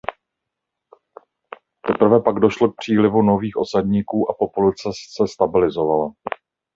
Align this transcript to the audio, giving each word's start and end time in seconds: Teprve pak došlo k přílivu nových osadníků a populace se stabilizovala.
Teprve 1.87 2.19
pak 2.21 2.35
došlo 2.39 2.71
k 2.71 2.75
přílivu 2.77 3.21
nových 3.21 3.57
osadníků 3.57 4.31
a 4.31 4.33
populace 4.33 4.89
se 5.13 5.27
stabilizovala. 5.27 6.09